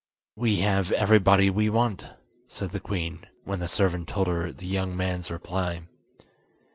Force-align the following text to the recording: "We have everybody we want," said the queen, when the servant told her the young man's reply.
"We 0.35 0.61
have 0.61 0.91
everybody 0.91 1.51
we 1.51 1.69
want," 1.69 2.07
said 2.47 2.71
the 2.71 2.79
queen, 2.79 3.19
when 3.43 3.59
the 3.59 3.67
servant 3.67 4.07
told 4.07 4.25
her 4.29 4.51
the 4.51 4.65
young 4.65 4.97
man's 4.97 5.29
reply. 5.29 5.83